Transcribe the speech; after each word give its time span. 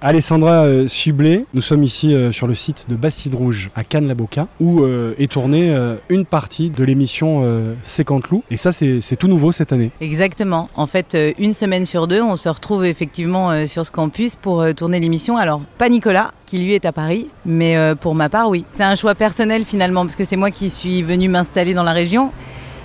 Alessandra 0.00 0.64
euh, 0.64 0.86
Sublé, 0.86 1.44
nous 1.54 1.60
sommes 1.60 1.82
ici 1.82 2.14
euh, 2.14 2.30
sur 2.30 2.46
le 2.46 2.54
site 2.54 2.86
de 2.88 2.94
Bastide 2.94 3.34
Rouge 3.34 3.70
à 3.74 3.82
Cannes-la-Boca 3.82 4.46
où 4.60 4.84
euh, 4.84 5.16
est 5.18 5.32
tournée 5.32 5.74
une 6.08 6.24
partie 6.24 6.70
de 6.70 6.84
l'émission 6.84 7.44
Séquente 7.82 8.28
Loup 8.28 8.44
et 8.50 8.56
ça 8.56 8.70
c'est 8.72 9.16
tout 9.18 9.28
nouveau 9.28 9.50
cette 9.50 9.72
année. 9.72 9.90
Exactement, 10.00 10.68
en 10.76 10.86
fait 10.86 11.16
une 11.38 11.52
semaine 11.52 11.84
sur 11.84 12.06
deux 12.06 12.22
on 12.22 12.36
se 12.36 12.48
retrouve 12.48 12.84
effectivement 12.84 13.66
sur 13.66 13.84
ce 13.84 13.90
campus 13.90 14.36
pour 14.36 14.64
tourner 14.74 15.00
l'émission. 15.00 15.36
Alors 15.36 15.60
pas 15.78 15.88
Nicolas 15.88 16.32
qui 16.46 16.58
lui 16.58 16.74
est 16.74 16.84
à 16.84 16.92
Paris 16.92 17.28
mais 17.44 17.76
pour 18.00 18.14
ma 18.14 18.28
part 18.28 18.48
oui. 18.48 18.64
C'est 18.72 18.84
un 18.84 18.94
choix 18.94 19.14
personnel 19.14 19.64
finalement 19.64 20.04
parce 20.04 20.16
que 20.16 20.24
c'est 20.24 20.36
moi 20.36 20.50
qui 20.50 20.70
suis 20.70 21.02
venu 21.02 21.28
m'installer 21.28 21.74
dans 21.74 21.84
la 21.84 21.92
région 21.92 22.30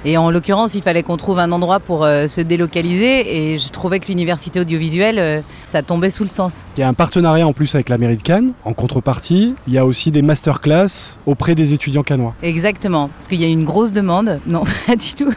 et 0.05 0.17
en 0.17 0.29
l'occurrence, 0.31 0.75
il 0.75 0.81
fallait 0.81 1.03
qu'on 1.03 1.17
trouve 1.17 1.39
un 1.39 1.51
endroit 1.51 1.79
pour 1.79 2.03
euh, 2.03 2.27
se 2.27 2.41
délocaliser. 2.41 3.53
Et 3.53 3.57
je 3.57 3.69
trouvais 3.69 3.99
que 3.99 4.07
l'université 4.07 4.59
audiovisuelle, 4.59 5.17
euh, 5.17 5.41
ça 5.65 5.81
tombait 5.81 6.09
sous 6.09 6.23
le 6.23 6.29
sens. 6.29 6.57
Il 6.77 6.81
y 6.81 6.83
a 6.83 6.87
un 6.87 6.93
partenariat 6.93 7.47
en 7.47 7.53
plus 7.53 7.73
avec 7.75 7.89
la 7.89 7.97
mairie 7.97 8.17
de 8.17 8.21
Cannes. 8.21 8.53
En 8.65 8.73
contrepartie, 8.73 9.55
il 9.67 9.73
y 9.73 9.77
a 9.77 9.85
aussi 9.85 10.11
des 10.11 10.21
masterclass 10.21 11.17
auprès 11.25 11.55
des 11.55 11.73
étudiants 11.73 12.03
cannois. 12.03 12.33
Exactement. 12.43 13.09
Parce 13.17 13.27
qu'il 13.27 13.39
y 13.39 13.45
a 13.45 13.47
une 13.47 13.63
grosse 13.65 13.93
demande. 13.93 14.39
Non, 14.45 14.63
pas 14.87 14.95
du 14.95 15.13
tout. 15.13 15.33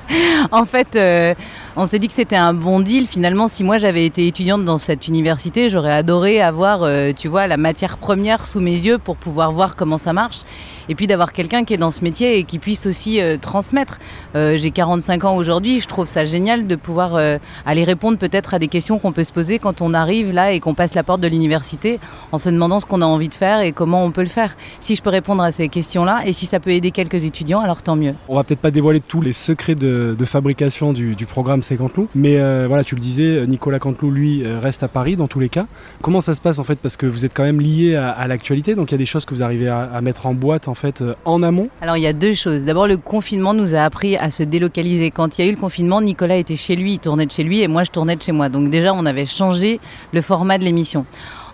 en 0.52 0.64
fait, 0.64 0.94
euh, 0.94 1.34
on 1.76 1.86
s'est 1.86 1.98
dit 1.98 2.08
que 2.08 2.14
c'était 2.14 2.36
un 2.36 2.54
bon 2.54 2.80
deal. 2.80 3.06
Finalement, 3.06 3.48
si 3.48 3.64
moi 3.64 3.78
j'avais 3.78 4.06
été 4.06 4.26
étudiante 4.26 4.64
dans 4.64 4.78
cette 4.78 5.08
université, 5.08 5.68
j'aurais 5.68 5.92
adoré 5.92 6.40
avoir, 6.40 6.88
tu 7.14 7.28
vois, 7.28 7.46
la 7.46 7.56
matière 7.56 7.98
première 7.98 8.46
sous 8.46 8.60
mes 8.60 8.72
yeux 8.72 8.98
pour 8.98 9.16
pouvoir 9.16 9.52
voir 9.52 9.76
comment 9.76 9.98
ça 9.98 10.12
marche 10.12 10.42
et 10.88 10.94
puis 10.94 11.06
d'avoir 11.06 11.32
quelqu'un 11.32 11.64
qui 11.64 11.74
est 11.74 11.78
dans 11.78 11.90
ce 11.90 12.02
métier 12.02 12.38
et 12.38 12.44
qui 12.44 12.58
puisse 12.58 12.86
aussi 12.86 13.20
euh, 13.20 13.36
transmettre. 13.38 13.98
Euh, 14.34 14.56
j'ai 14.58 14.70
45 14.70 15.24
ans 15.24 15.36
aujourd'hui, 15.36 15.80
je 15.80 15.88
trouve 15.88 16.06
ça 16.06 16.24
génial 16.24 16.66
de 16.66 16.76
pouvoir 16.76 17.14
euh, 17.14 17.38
aller 17.66 17.84
répondre 17.84 18.18
peut-être 18.18 18.54
à 18.54 18.58
des 18.58 18.68
questions 18.68 18.98
qu'on 18.98 19.12
peut 19.12 19.24
se 19.24 19.32
poser 19.32 19.58
quand 19.58 19.80
on 19.80 19.94
arrive 19.94 20.32
là 20.32 20.52
et 20.52 20.60
qu'on 20.60 20.74
passe 20.74 20.94
la 20.94 21.02
porte 21.02 21.20
de 21.20 21.28
l'université 21.28 21.98
en 22.32 22.38
se 22.38 22.48
demandant 22.50 22.80
ce 22.80 22.86
qu'on 22.86 23.02
a 23.02 23.06
envie 23.06 23.28
de 23.28 23.34
faire 23.34 23.60
et 23.60 23.72
comment 23.72 24.04
on 24.04 24.10
peut 24.10 24.22
le 24.22 24.26
faire. 24.26 24.56
Si 24.80 24.96
je 24.96 25.02
peux 25.02 25.10
répondre 25.10 25.42
à 25.42 25.52
ces 25.52 25.68
questions-là 25.68 26.22
et 26.26 26.32
si 26.32 26.46
ça 26.46 26.60
peut 26.60 26.70
aider 26.70 26.90
quelques 26.90 27.24
étudiants, 27.24 27.60
alors 27.60 27.82
tant 27.82 27.96
mieux. 27.96 28.14
On 28.28 28.36
va 28.36 28.44
peut-être 28.44 28.60
pas 28.60 28.70
dévoiler 28.70 29.00
tous 29.00 29.20
les 29.20 29.32
secrets 29.32 29.74
de, 29.74 30.16
fabrication 30.24 30.92
du, 30.92 31.26
programme 31.26 31.62
C'est 31.64 31.76
Canteloup, 31.76 32.08
mais 32.14 32.36
voilà, 32.66 32.84
tu 32.84 32.94
le 32.94 33.00
disais, 33.00 33.46
Nicolas 33.46 33.78
Canteloup, 33.78 34.10
lui, 34.10 34.44
reste 34.46 34.82
à 34.82 34.88
Paris 34.88 35.16
dans 35.16 35.28
tous 35.28 35.40
les 35.40 35.48
cas. 35.48 35.66
Comment 36.02 36.20
ça 36.20 36.34
se 36.34 36.40
passe 36.42 36.58
en 36.58 36.64
fait 36.64 36.78
Parce 36.78 36.98
que 36.98 37.06
vous 37.06 37.24
êtes 37.24 37.32
quand 37.32 37.42
même 37.42 37.60
lié 37.60 37.94
à, 37.96 38.26
l'actualité, 38.28 38.74
donc 38.74 38.90
il 38.90 38.92
y 38.92 38.96
a 38.96 38.98
des 38.98 39.06
choses 39.06 39.24
que 39.24 39.34
vous 39.34 39.42
arrivez 39.42 39.68
à, 39.68 39.80
à 39.80 40.00
mettre 40.02 40.26
en 40.26 40.34
boîte 40.34 40.68
en 40.68 40.74
fait 40.74 41.00
euh, 41.02 41.14
en 41.24 41.42
amont? 41.42 41.68
Alors 41.80 41.96
il 41.96 42.02
y 42.02 42.06
a 42.06 42.12
deux 42.12 42.34
choses. 42.34 42.64
D'abord 42.64 42.86
le 42.86 42.96
confinement 42.96 43.54
nous 43.54 43.74
a 43.74 43.80
appris 43.80 44.16
à 44.16 44.30
se 44.30 44.42
délocaliser. 44.42 45.10
Quand 45.10 45.38
il 45.38 45.44
y 45.44 45.48
a 45.48 45.50
eu 45.50 45.54
le 45.54 45.60
confinement, 45.60 46.00
Nicolas 46.00 46.36
était 46.36 46.56
chez 46.56 46.76
lui, 46.76 46.94
il 46.94 46.98
tournait 46.98 47.26
de 47.26 47.30
chez 47.30 47.42
lui 47.42 47.62
et 47.62 47.68
moi 47.68 47.84
je 47.84 47.90
tournais 47.90 48.16
de 48.16 48.22
chez 48.22 48.32
moi. 48.32 48.48
Donc 48.48 48.70
déjà 48.70 48.92
on 48.92 49.06
avait 49.06 49.26
changé 49.26 49.80
le 50.12 50.20
format 50.20 50.58
de 50.58 50.64
l'émission. 50.64 51.06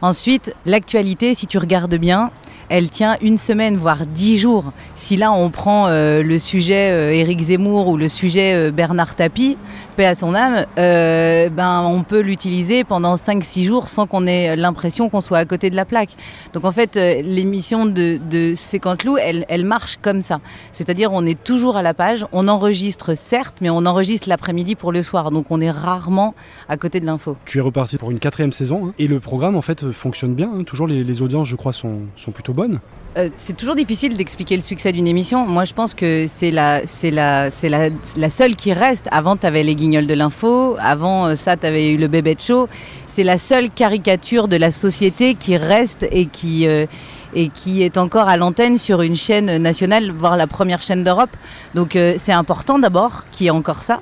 Ensuite, 0.03 0.55
l'actualité, 0.65 1.35
si 1.35 1.47
tu 1.47 1.59
regardes 1.59 1.95
bien, 1.97 2.31
elle 2.71 2.89
tient 2.89 3.19
une 3.21 3.37
semaine, 3.37 3.77
voire 3.77 4.07
dix 4.07 4.39
jours. 4.39 4.73
Si 4.95 5.17
là 5.17 5.33
on 5.33 5.51
prend 5.51 5.89
euh, 5.89 6.23
le 6.23 6.39
sujet 6.39 6.93
euh, 6.93 7.13
Éric 7.13 7.41
Zemmour 7.41 7.89
ou 7.89 7.97
le 7.97 8.09
sujet 8.09 8.55
euh, 8.55 8.71
Bernard 8.71 9.17
Tapie, 9.17 9.57
paix 9.97 10.07
à 10.07 10.15
son 10.15 10.35
âme, 10.35 10.65
ben 10.77 11.83
on 11.85 12.05
peut 12.05 12.21
l'utiliser 12.21 12.85
pendant 12.85 13.17
5-6 13.17 13.65
jours 13.65 13.89
sans 13.89 14.07
qu'on 14.07 14.27
ait 14.27 14.55
l'impression 14.55 15.09
qu'on 15.09 15.21
soit 15.21 15.39
à 15.39 15.45
côté 15.45 15.69
de 15.69 15.75
la 15.75 15.85
plaque. 15.85 16.11
Donc 16.53 16.65
en 16.65 16.71
fait, 16.71 16.95
l'émission 16.95 17.87
de, 17.87 18.19
de 18.31 18.55
elle, 19.19 19.45
elle 19.49 19.65
marche 19.65 19.99
comme 20.01 20.23
ça. 20.23 20.41
C'est-à-dire 20.73 21.13
on 21.13 21.27
est 21.27 21.43
toujours 21.43 21.77
à 21.77 21.83
la 21.83 21.93
page, 21.93 22.25
on 22.31 22.47
enregistre 22.47 23.17
certes, 23.17 23.57
mais 23.61 23.69
on 23.69 23.85
enregistre 23.85 24.29
l'après-midi 24.29 24.77
pour 24.77 24.93
le 24.93 25.03
soir. 25.03 25.33
Donc 25.33 25.47
on 25.51 25.61
est 25.61 25.73
rarement 25.73 26.35
à 26.69 26.77
côté 26.77 27.01
de 27.01 27.07
l'info. 27.07 27.37
Tu 27.47 27.59
es 27.59 27.61
reparti 27.61 27.99
pour 27.99 28.13
une 28.13 28.21
quatrième 28.21 28.53
saison 28.53 28.87
hein, 28.87 28.95
et 28.99 29.09
le 29.09 29.19
programme 29.19 29.57
en 29.57 29.63
fait 29.63 29.91
fonctionne 29.91 30.35
bien. 30.35 30.51
Hein. 30.55 30.63
Toujours 30.63 30.87
les, 30.87 31.03
les, 31.03 31.21
audiences, 31.21 31.49
je 31.49 31.57
crois, 31.57 31.73
sont, 31.73 32.03
sont 32.17 32.31
plutôt 32.31 32.53
bonnes. 32.53 32.60
Euh, 33.19 33.29
c'est 33.39 33.57
toujours 33.57 33.75
difficile 33.75 34.17
d'expliquer 34.17 34.55
le 34.55 34.63
succès 34.63 34.93
d'une 34.93 35.09
émission. 35.09 35.45
Moi, 35.45 35.65
je 35.65 35.75
pense 35.75 35.95
que 35.95 36.27
c'est 36.29 36.53
la, 36.53 36.87
seule 36.87 38.57
qui 38.57 38.73
reste. 38.73 39.09
Avant, 39.11 39.37
tu 39.37 39.47
avais 39.47 39.65
les 39.65 39.75
guignols 39.75 40.07
de 40.07 40.15
l'info. 40.15 40.77
Avant 40.79 41.27
euh, 41.27 41.35
ça, 41.35 41.57
tu 41.57 41.67
avais 41.67 41.93
eu 41.93 41.97
le 41.97 42.07
bébé 42.07 42.37
de 42.37 42.41
show. 42.41 42.69
C'est 43.09 43.25
la 43.25 43.39
seule 43.39 43.69
caricature 43.69 44.47
de 44.47 44.57
la 44.57 44.71
société 44.71 45.35
qui 45.35 45.57
reste 45.57 46.07
et 46.13 46.27
qui, 46.27 46.69
euh, 46.69 46.87
et 47.35 47.49
qui 47.49 47.83
est 47.83 47.99
encore 47.99 48.29
à 48.29 48.37
l'antenne 48.37 48.79
sur 48.79 49.03
une 49.03 49.17
chaîne 49.17 49.57
nationale, 49.57 50.13
voire 50.13 50.37
la 50.37 50.47
première 50.47 50.81
chaîne 50.81 51.03
d'Europe. 51.03 51.37
Donc, 51.75 51.99
c'est 52.19 52.33
important 52.33 52.79
d'abord 52.79 53.25
qu'il 53.33 53.47
y 53.47 53.49
ait 53.49 53.51
encore 53.51 53.83
ça. 53.83 54.01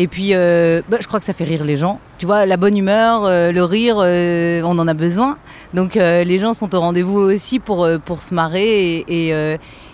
Et 0.00 0.06
puis, 0.06 0.28
euh, 0.32 0.80
bah, 0.88 0.98
je 1.00 1.08
crois 1.08 1.18
que 1.18 1.26
ça 1.26 1.32
fait 1.32 1.42
rire 1.42 1.64
les 1.64 1.74
gens. 1.74 1.98
Tu 2.18 2.26
vois, 2.26 2.46
la 2.46 2.56
bonne 2.56 2.76
humeur, 2.76 3.24
euh, 3.24 3.50
le 3.50 3.64
rire, 3.64 3.96
euh, 3.98 4.62
on 4.64 4.78
en 4.78 4.86
a 4.86 4.94
besoin. 4.94 5.38
Donc, 5.74 5.96
les 5.96 6.38
gens 6.38 6.54
sont 6.54 6.72
au 6.74 6.80
rendez-vous 6.80 7.18
aussi 7.18 7.58
pour, 7.58 7.86
pour 8.04 8.22
se 8.22 8.32
marrer. 8.32 9.04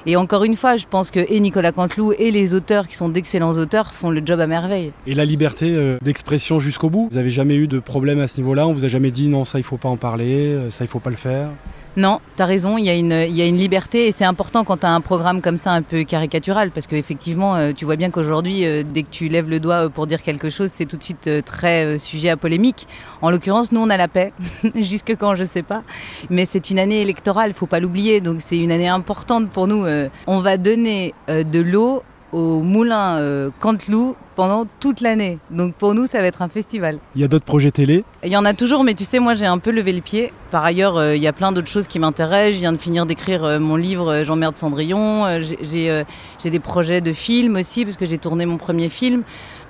Et, 0.07 0.17
encore 0.17 0.45
une 0.45 0.57
fois, 0.57 0.77
je 0.77 0.85
pense 0.89 1.11
que 1.11 1.21
et 1.21 1.41
Nicolas 1.41 1.73
Canteloup 1.73 2.13
et 2.13 2.31
les 2.31 2.55
auteurs, 2.55 2.87
qui 2.87 2.95
sont 2.95 3.09
d'excellents 3.09 3.55
auteurs, 3.55 3.95
font 3.95 4.11
le 4.11 4.21
job 4.25 4.39
à 4.41 4.47
merveille. 4.47 4.93
Et 5.07 5.15
la 5.15 5.25
liberté 5.25 5.97
d'expression 6.03 6.61
jusqu'au 6.61 6.91
bout 6.91 7.09
Vous 7.11 7.17
n'avez 7.17 7.31
jamais 7.31 7.57
eu 7.57 7.67
de 7.67 7.79
problème 7.79 8.21
à 8.21 8.29
ce 8.29 8.37
niveau-là 8.41 8.69
On 8.69 8.75
vous 8.75 8.85
a 8.85 8.89
jamais 8.89 9.11
dit 9.11 9.29
non, 9.29 9.47
ça, 9.47 9.59
il 9.59 9.65
faut 9.65 9.79
pas 9.79 9.89
en 9.89 9.97
parler, 9.97 10.55
ça, 10.69 10.85
il 10.85 10.89
faut 10.89 11.01
pas 11.01 11.11
le 11.11 11.17
faire 11.17 11.49
non, 11.97 12.21
tu 12.37 12.43
as 12.43 12.47
raison, 12.47 12.77
il 12.77 12.85
y, 12.85 12.91
a 12.91 12.95
une, 12.95 13.13
il 13.13 13.57
liberté 13.57 14.09
et 14.09 14.13
c'est 14.13 14.25
important 14.25 14.65
quand 14.65 14.79
tu 14.79 14.87
as 14.87 14.91
un 14.91 15.01
programme 15.01 15.41
comme 15.41 15.57
ça 15.57 15.71
un 15.71 15.83
peu 15.83 16.03
caricatural 16.03 16.73
parce 16.73 16.89
qu'effectivement, 16.89 17.55
euh, 17.55 17.73
tu 17.73 17.85
vois 17.85 17.95
bien 17.95 18.11
qu'aujourd'hui, 18.11 18.67
euh, 18.67 18.83
dès 18.85 19.05
que 19.05 19.11
tu 19.11 19.29
lèves 19.29 19.49
le 19.49 19.61
doigt 19.61 19.89
pour 19.91 20.09
dire 20.09 20.21
quelque 20.23 20.51
chose, 20.51 20.71
c'est 20.75 20.87
tout 20.87 20.97
de 20.97 21.05
suite 21.05 21.29
euh, 21.29 21.41
très 21.41 22.01
sujet 22.01 22.31
à 22.31 22.37
polémique. 22.37 22.89
En 23.23 23.31
l'occurrence, 23.31 23.71
nous, 23.71 23.81
on 23.81 23.91
a 23.91 23.97
la 23.97 24.09
paix, 24.09 24.33
jusque 24.75 25.15
quand, 25.17 25.37
je 25.37 25.45
sais 25.45 25.63
pas. 25.63 25.85
Mais 26.31 26.47
c'est 26.47 26.71
une 26.71 26.81
année 26.81 27.01
électorale, 27.01 27.53
faut 27.53 27.67
pas 27.67 27.79
l'oublier, 27.79 28.21
donc 28.21 28.41
c'est 28.41 28.59
une 28.59 28.73
année 28.73 28.89
importante 28.89 29.51
pour 29.51 29.69
nous. 29.69 29.87
on 30.27 30.39
va 30.41 30.57
donner 30.57 31.15
de 31.29 31.61
l'eau 31.61 32.03
au 32.35 32.61
moulin 32.61 33.19
euh, 33.19 33.51
Canteloup 33.61 34.17
pendant 34.35 34.67
toute 34.81 35.01
l'année. 35.01 35.39
Donc 35.51 35.75
pour 35.75 35.95
nous, 35.95 36.07
ça 36.07 36.21
va 36.21 36.27
être 36.27 36.43
un 36.43 36.49
festival. 36.49 36.99
Il 37.15 37.21
y 37.21 37.25
a 37.25 37.29
d'autres 37.29 37.45
projets 37.45 37.71
télé 37.71 38.05
Il 38.25 38.31
y 38.31 38.37
en 38.37 38.45
a 38.45 38.55
toujours, 38.55 38.85
mais 38.85 38.95
tu 38.95 39.05
sais, 39.05 39.19
moi 39.19 39.35
j'ai 39.35 39.47
un 39.47 39.59
peu 39.59 39.71
levé 39.71 39.93
le 39.93 40.01
pied. 40.01 40.33
Par 40.51 40.65
ailleurs, 40.65 40.97
euh, 40.97 41.17
il 41.17 41.23
y 41.23 41.27
a 41.27 41.33
plein 41.33 41.53
d'autres 41.53 41.69
choses 41.69 41.87
qui 41.87 41.99
m'intéressent. 41.99 42.55
Je 42.55 42.61
viens 42.61 42.73
de 42.73 42.79
finir 42.79 43.07
d'écrire 43.07 43.45
euh, 43.45 43.59
mon 43.59 43.77
livre 43.77 44.25
J'emmerde 44.25 44.57
Cendrillon. 44.57 45.39
j'ai 45.41 46.05
des 46.51 46.61
projets 46.61 47.01
de 47.01 47.13
films 47.13 47.57
aussi, 47.57 47.85
parce 47.85 47.97
que 47.97 48.07
j'ai 48.07 48.19
tourné 48.19 48.47
mon 48.47 48.57
premier 48.57 48.89
film. 48.89 49.23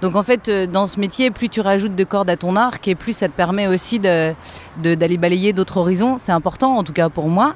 Donc 0.03 0.17
en 0.17 0.23
fait, 0.23 0.51
dans 0.71 0.87
ce 0.87 1.01
métier, 1.01 1.31
plus 1.31 1.49
tu 1.49 1.61
rajoutes 1.61 1.95
de 1.95 2.05
cordes 2.05 2.29
à 2.29 2.37
ton 2.37 2.57
arc, 2.57 2.87
et 2.89 2.95
plus 2.95 3.15
ça 3.15 3.29
te 3.29 3.33
permet 3.33 3.67
aussi 3.67 3.99
d'aller 3.99 4.35
de, 4.83 5.17
balayer 5.17 5.53
d'autres 5.53 5.79
horizons. 5.79 6.19
C'est 6.21 6.33
important, 6.33 6.77
en 6.77 6.85
tout 6.85 6.93
cas 6.93 7.09
pour 7.09 7.29
moi. 7.29 7.55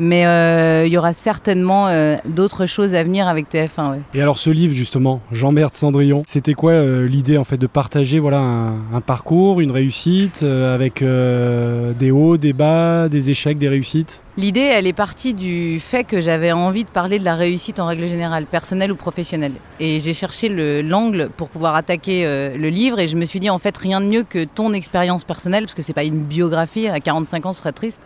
Mais 0.00 0.24
euh, 0.24 0.86
il 0.86 0.92
y 0.92 0.96
aura 0.96 1.12
certainement 1.12 1.88
euh, 1.88 2.16
d'autres 2.24 2.64
choses 2.64 2.94
à 2.94 3.02
venir 3.02 3.28
avec 3.28 3.52
TF1. 3.52 3.98
Et 4.14 4.22
alors 4.22 4.38
ce 4.38 4.48
livre 4.48 4.72
justement, 4.72 5.20
Jean-Bert 5.30 5.74
Cendrillon, 5.74 6.22
c'était 6.40 6.54
quoi 6.54 6.72
euh, 6.72 7.06
l'idée 7.06 7.36
en 7.36 7.44
fait 7.44 7.58
de 7.58 7.66
partager 7.66 8.18
voilà 8.18 8.38
un, 8.38 9.00
parcours, 9.02 9.60
une 9.60 9.72
réussite 9.72 10.42
avec 10.42 11.02
des 11.02 12.10
hauts, 12.10 12.38
des 12.38 12.54
bas, 12.54 13.10
des 13.10 13.28
échecs, 13.28 13.58
des 13.58 13.68
réussites? 13.68 14.22
L'idée, 14.38 14.60
elle 14.60 14.86
est 14.86 14.94
partie 14.94 15.34
du 15.34 15.78
fait 15.80 16.04
que 16.04 16.22
j'avais 16.22 16.52
envie 16.52 16.84
de 16.84 16.88
parler 16.88 17.18
de 17.18 17.24
la 17.24 17.34
réussite 17.34 17.78
en 17.78 17.86
règle 17.86 18.08
générale, 18.08 18.46
personnelle 18.46 18.90
ou 18.90 18.96
professionnelle. 18.96 19.52
Et 19.80 20.00
j'ai 20.00 20.14
cherché 20.14 20.48
l'angle 20.82 21.28
pour 21.36 21.50
pouvoir 21.50 21.74
attaquer 21.74 22.24
le 22.24 22.68
livre 22.68 23.00
et 23.00 23.08
je 23.08 23.16
me 23.16 23.26
suis 23.26 23.40
dit 23.40 23.50
en 23.50 23.58
fait 23.58 23.76
rien 23.76 24.00
de 24.00 24.06
mieux 24.06 24.22
que 24.22 24.44
ton 24.44 24.72
expérience 24.72 25.24
personnelle, 25.24 25.64
parce 25.64 25.74
que 25.74 25.82
c'est 25.82 25.92
pas 25.92 26.04
une 26.04 26.20
biographie, 26.20 26.88
à 26.88 27.00
45 27.00 27.46
ans 27.46 27.52
ce 27.52 27.60
serait 27.60 27.72
triste, 27.72 28.00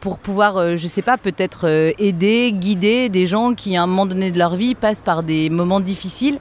pour 0.00 0.18
pouvoir, 0.18 0.76
je 0.76 0.86
sais 0.86 1.02
pas, 1.02 1.18
peut-être 1.18 1.66
euh, 1.66 1.92
aider, 1.98 2.52
guider 2.52 3.08
des 3.08 3.26
gens 3.26 3.54
qui, 3.54 3.76
à 3.76 3.82
un 3.82 3.86
moment 3.86 4.06
donné 4.06 4.30
de 4.30 4.38
leur 4.38 4.54
vie, 4.54 4.74
passent 4.74 5.02
par 5.02 5.22
des 5.22 5.50
moments 5.50 5.80
difficiles 5.80 6.38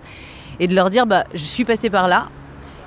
et 0.59 0.67
de 0.67 0.75
leur 0.75 0.89
dire 0.89 1.05
bah, 1.05 1.25
Je 1.33 1.43
suis 1.43 1.65
passé 1.65 1.89
par 1.89 2.07
là. 2.07 2.29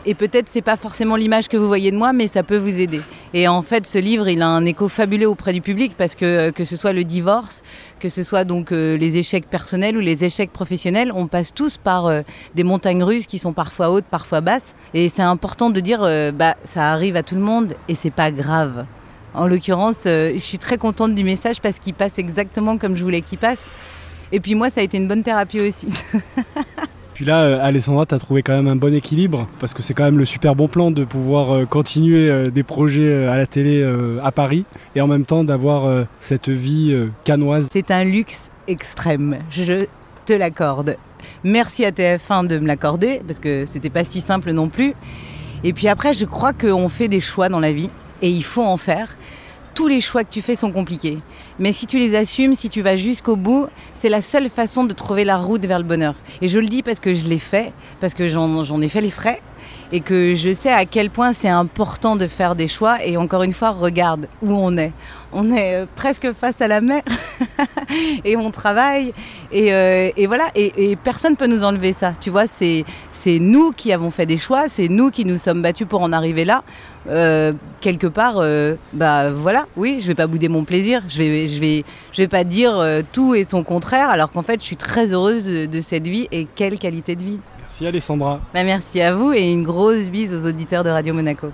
Et 0.06 0.14
peut-être 0.14 0.46
c'est 0.48 0.62
pas 0.62 0.76
forcément 0.76 1.16
l'image 1.16 1.48
que 1.48 1.56
vous 1.56 1.66
voyez 1.66 1.90
de 1.90 1.96
moi, 1.96 2.12
mais 2.12 2.28
ça 2.28 2.42
peut 2.42 2.56
vous 2.56 2.80
aider. 2.80 3.00
Et 3.34 3.48
en 3.48 3.62
fait, 3.62 3.86
ce 3.86 3.98
livre, 3.98 4.28
il 4.28 4.40
a 4.42 4.46
un 4.46 4.64
écho 4.64 4.88
fabuleux 4.88 5.28
auprès 5.28 5.53
du 5.53 5.60
public 5.60 5.94
parce 5.98 6.15
que 6.15 6.24
euh, 6.24 6.53
que 6.53 6.65
ce 6.65 6.76
soit 6.76 6.92
le 6.92 7.04
divorce, 7.04 7.62
que 7.98 8.09
ce 8.09 8.22
soit 8.22 8.44
donc 8.44 8.72
euh, 8.72 8.97
les 8.97 9.16
échecs 9.16 9.50
personnels 9.50 9.97
ou 9.97 10.00
les 10.00 10.24
échecs 10.24 10.53
professionnels, 10.53 11.12
on 11.15 11.26
passe 11.26 11.53
tous 11.53 11.76
par 11.76 12.10
des 12.54 12.65
montagnes 12.65 13.03
russes 13.03 13.26
qui 13.26 13.38
sont 13.38 13.53
parfois 13.53 13.91
hautes, 13.91 14.06
parfois 14.10 14.41
basses. 14.41 14.74
Et 14.94 15.09
c'est 15.09 15.22
important 15.22 15.68
de 15.68 15.80
dire, 15.80 16.00
bah 16.32 16.56
ça 16.64 16.91
arrive 16.92 17.16
à 17.16 17.22
tout 17.22 17.34
le 17.34 17.42
monde 17.42 17.74
et 17.88 17.94
c'est 17.94 18.10
pas 18.10 18.30
grave. 18.30 18.86
En 19.34 19.47
l'occurrence, 19.47 20.03
euh, 20.06 20.32
je 20.34 20.41
suis 20.41 20.59
très 20.59 20.78
contente 20.78 21.14
du 21.14 21.22
message 21.22 21.60
parce 21.60 21.78
qu'il 21.78 21.94
passe 21.94 22.18
exactement 22.18 22.78
comme 22.78 22.97
je 22.97 23.04
voulais 23.04 23.21
qu'il 23.21 23.38
passe. 23.38 23.71
Et 24.32 24.41
puis 24.41 24.54
moi, 24.54 24.71
ça 24.71 24.80
a 24.80 24.84
été 24.84 24.97
une 24.97 25.09
bonne 25.09 25.22
thérapie 25.22 25.60
aussi. 25.60 25.88
Puis 27.18 27.24
là, 27.24 27.41
euh, 27.42 27.59
Alessandra, 27.60 28.06
tu 28.06 28.15
as 28.15 28.20
trouvé 28.20 28.44
quand 28.44 28.53
même 28.53 28.68
un 28.68 28.76
bon 28.76 28.94
équilibre, 28.94 29.48
parce 29.59 29.74
que 29.74 29.82
c'est 29.82 29.92
quand 29.92 30.04
même 30.04 30.18
le 30.18 30.24
super 30.24 30.54
bon 30.54 30.68
plan 30.68 30.92
de 30.92 31.03
pouvoir 31.03 31.50
euh, 31.50 31.65
continuer 31.65 32.48
des 32.53 32.62
projets 32.62 33.26
à 33.26 33.36
la 33.36 33.44
télé 33.44 33.84
à 34.22 34.30
Paris, 34.30 34.65
et 34.94 35.00
en 35.00 35.09
même 35.09 35.26
temps 35.26 35.42
d'avoir 35.42 36.06
cette 36.20 36.48
vie 36.48 36.97
canoise. 37.24 37.68
C'est 37.72 37.91
un 37.91 38.04
luxe 38.04 38.50
extrême, 38.68 39.38
je 39.50 39.86
te 40.26 40.32
l'accorde. 40.32 40.97
Merci 41.42 41.84
à 41.84 41.91
TF1 41.91 42.47
de 42.47 42.60
me 42.60 42.68
l'accorder, 42.68 43.21
parce 43.26 43.41
que 43.41 43.66
c'était 43.66 43.91
pas 43.91 44.04
si 44.04 44.21
simple 44.21 44.53
non 44.53 44.68
plus. 44.68 44.94
Et 45.64 45.72
puis 45.72 45.88
après, 45.88 46.12
je 46.12 46.24
crois 46.24 46.53
qu'on 46.53 46.88
fait 46.88 47.09
des 47.09 47.18
choix 47.18 47.48
dans 47.48 47.59
la 47.59 47.72
vie 47.72 47.91
et 48.22 48.30
il 48.30 48.44
faut 48.44 48.62
en 48.62 48.76
faire. 48.76 49.16
Tous 49.78 49.86
les 49.86 50.01
choix 50.01 50.25
que 50.25 50.30
tu 50.30 50.42
fais 50.42 50.57
sont 50.57 50.72
compliqués. 50.72 51.19
Mais 51.60 51.72
si 51.72 51.86
tu 51.86 52.01
les 52.01 52.16
assumes, 52.16 52.54
si 52.54 52.69
tu 52.69 52.83
vas 52.83 52.97
jusqu'au 52.97 53.36
bout, 53.36 53.69
c'est 53.95 54.09
la 54.09 54.22
seule 54.22 54.51
façon 54.51 54.83
de 54.83 54.92
trouver 54.92 55.22
la 55.22 55.36
route 55.36 55.65
vers 55.65 55.78
le 55.78 55.84
bonheur. 55.84 56.16
Et 56.42 56.48
je 56.48 56.59
le 56.59 56.66
dis 56.66 56.83
parce 56.83 56.98
que 56.98 57.15
je 57.15 57.27
l'ai 57.27 57.39
fait, 57.39 57.72
parce 58.01 58.13
que 58.13 58.27
j'en 58.27 58.83
ai 58.83 58.89
fait 58.89 59.01
les 59.01 59.13
frais 59.13 59.41
et 59.92 60.00
que 60.00 60.34
je 60.34 60.52
sais 60.52 60.72
à 60.72 60.84
quel 60.84 61.10
point 61.10 61.32
c'est 61.32 61.48
important 61.48 62.16
de 62.16 62.26
faire 62.26 62.54
des 62.54 62.68
choix. 62.68 63.04
Et 63.04 63.16
encore 63.16 63.42
une 63.42 63.52
fois, 63.52 63.70
regarde 63.70 64.28
où 64.42 64.52
on 64.52 64.76
est. 64.76 64.92
On 65.32 65.50
est 65.50 65.74
euh, 65.74 65.86
presque 65.94 66.32
face 66.32 66.62
à 66.62 66.68
la 66.68 66.80
mer 66.80 67.02
et 68.24 68.36
on 68.36 68.50
travaille. 68.50 69.12
Et, 69.52 69.72
euh, 69.72 70.10
voilà, 70.26 70.48
et, 70.54 70.96
personne 70.96 71.32
ne 71.32 71.36
peut 71.36 71.46
nous 71.46 71.64
enlever 71.64 71.92
ça. 71.92 72.12
Tu 72.18 72.30
vois, 72.30 72.46
c'est 72.46 72.84
nous 73.26 73.72
qui 73.72 73.92
avons 73.92 74.10
fait 74.10 74.26
des 74.26 74.38
choix, 74.38 74.68
c'est 74.68 74.88
nous 74.88 75.10
qui 75.10 75.24
nous 75.24 75.38
sommes 75.38 75.62
battus 75.62 75.86
pour 75.86 76.02
en 76.02 76.12
arriver 76.12 76.44
là. 76.44 76.64
Euh, 77.08 77.52
quelque 77.80 78.06
part, 78.06 78.42
bah 78.92 79.30
voilà, 79.30 79.66
oui, 79.76 79.98
je 80.00 80.06
vais 80.08 80.14
pas 80.14 80.26
bouder 80.26 80.48
mon 80.48 80.64
plaisir. 80.64 81.02
Je 81.08 81.18
vais, 81.18 81.46
je 81.46 81.60
vais, 81.60 81.84
je 82.12 82.22
vais 82.22 82.28
pas 82.28 82.44
dire 82.44 82.82
tout 83.12 83.34
et 83.34 83.44
son 83.44 83.62
contraire, 83.62 84.10
alors 84.10 84.30
qu'en 84.30 84.42
fait, 84.42 84.60
je 84.60 84.66
suis 84.66 84.76
très 84.76 85.12
heureuse 85.12 85.44
de 85.44 85.80
cette 85.80 86.06
vie 86.06 86.28
et 86.32 86.46
quelle 86.54 86.78
qualité 86.78 87.16
de 87.16 87.22
vie. 87.22 87.38
Merci 87.68 87.86
Alessandra. 87.86 88.41
Bah, 88.54 88.65
merci 88.65 88.98
à 89.03 89.15
vous 89.15 89.34
et 89.34 89.53
une 89.53 89.62
grosse 89.62 90.09
bise 90.09 90.32
aux 90.32 90.48
auditeurs 90.48 90.84
de 90.84 90.88
Radio 90.88 91.12
Monaco. 91.12 91.53